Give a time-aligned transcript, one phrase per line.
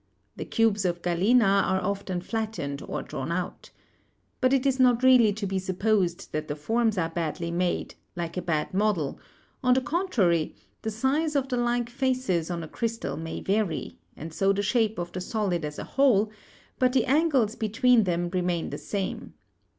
[0.35, 3.69] The cubes of galena are often flattened or drawn out.
[4.39, 8.35] But it is not really to be supposed that the forms are badly made, like
[8.35, 9.19] a bad model;
[9.63, 13.99] on the con trary, the size of the like faces on a crystal may vary,
[14.15, 16.31] 250 GEOLOGY and so the shape of the solid as a whole,
[16.79, 19.35] but the angles between them remain the same.